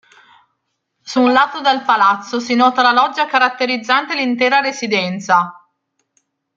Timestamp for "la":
2.81-2.91